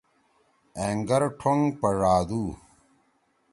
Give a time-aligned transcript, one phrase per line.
[0.85, 2.43] أنگر ٹھونگ پڙادُو۔